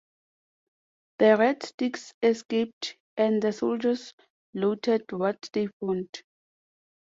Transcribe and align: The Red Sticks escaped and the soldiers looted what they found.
The 1.19 1.37
Red 1.37 1.61
Sticks 1.61 2.15
escaped 2.23 2.97
and 3.17 3.39
the 3.39 3.51
soldiers 3.51 4.15
looted 4.55 5.03
what 5.11 5.47
they 5.53 5.67
found. 5.79 6.23